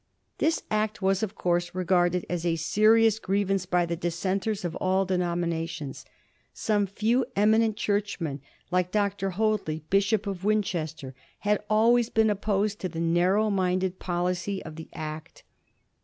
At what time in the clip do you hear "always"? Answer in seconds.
11.69-12.09